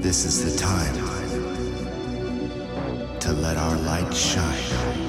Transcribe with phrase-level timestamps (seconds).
[0.00, 0.94] This is the time
[3.20, 4.99] to let our light shine.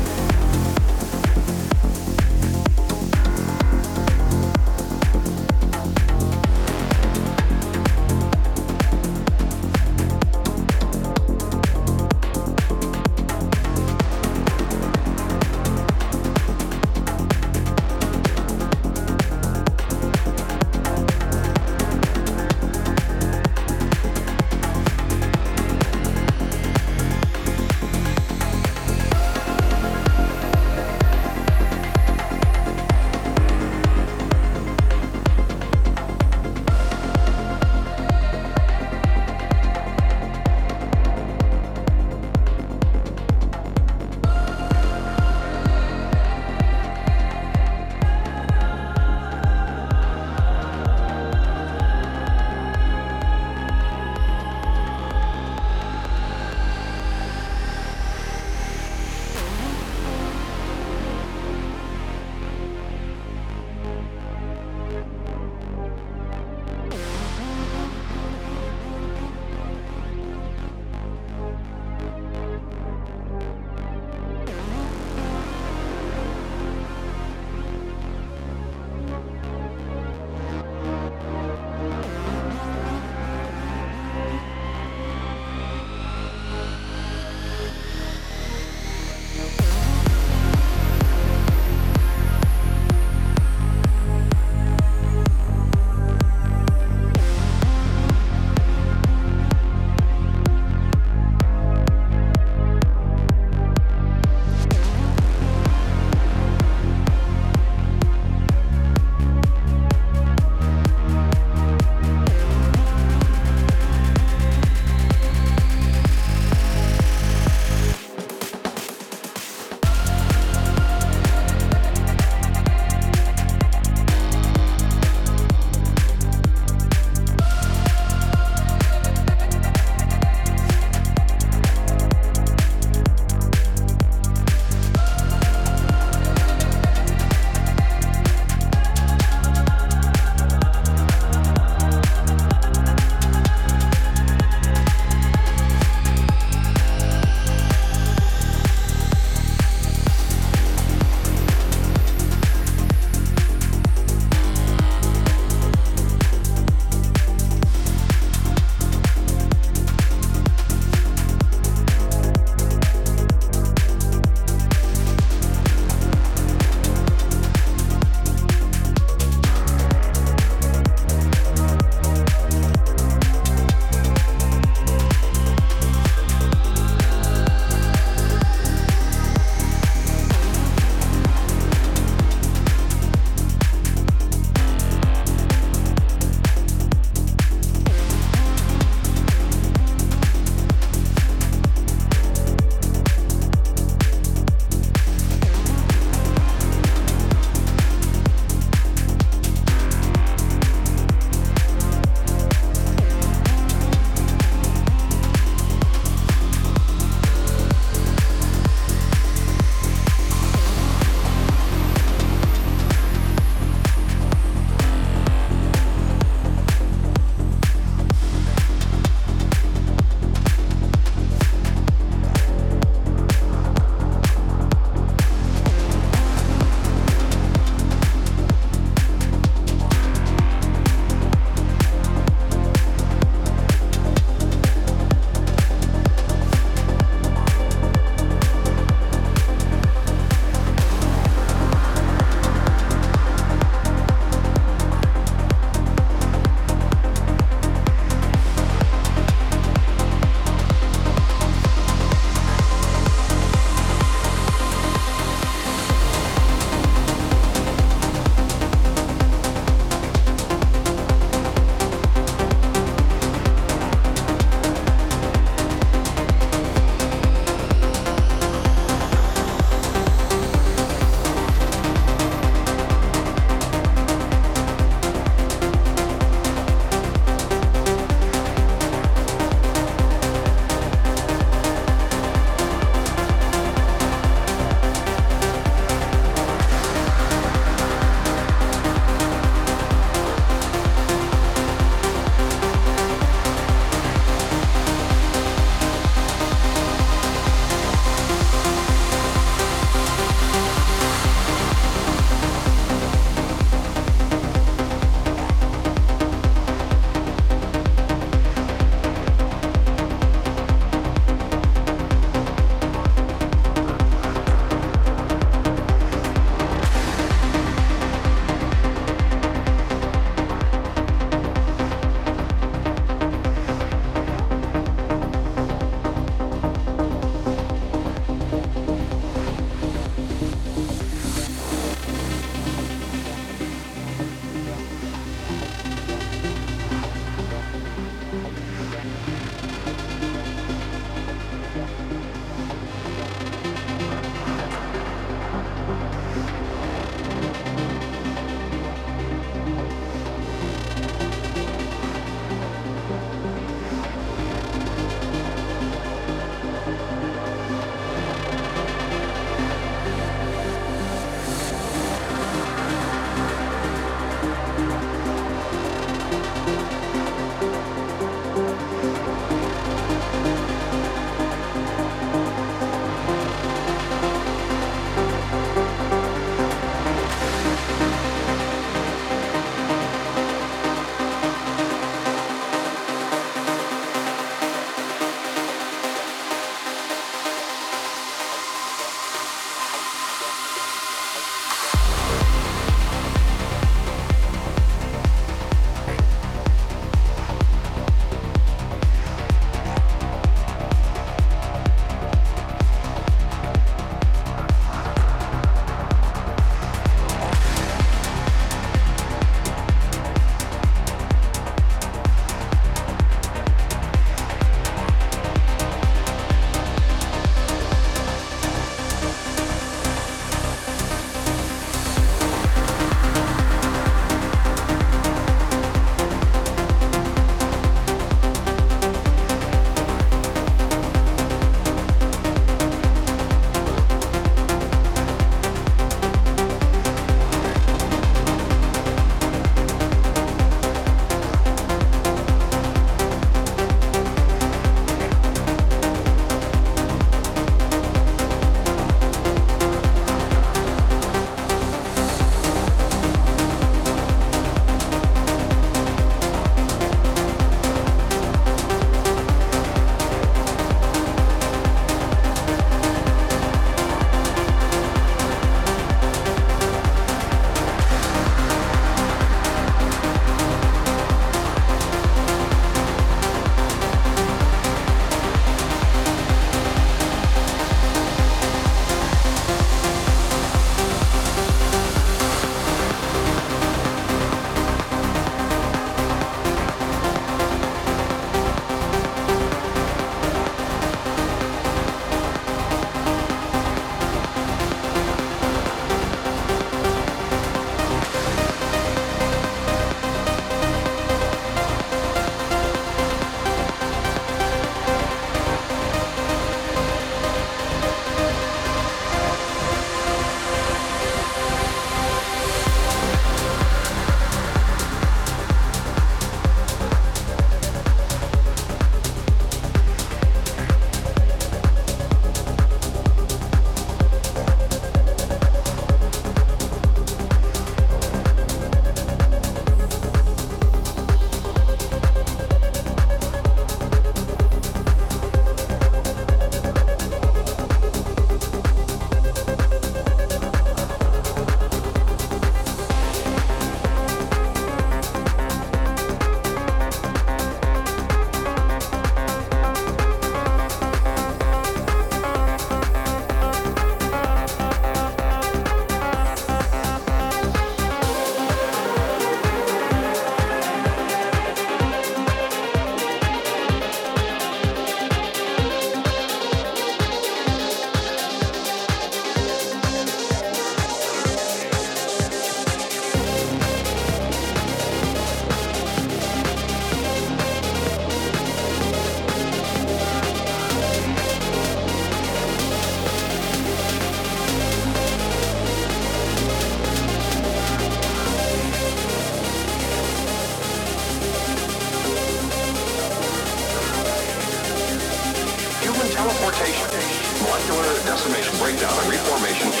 [597.87, 600.00] Molecular decimation, breakdown, and reformation